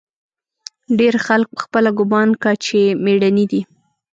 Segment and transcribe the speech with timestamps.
[0.99, 3.61] ډېر خلق پخپله ګومان کا چې مېړني دي.